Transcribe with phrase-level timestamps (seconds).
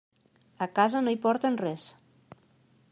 [0.65, 1.87] A casa no hi porten res.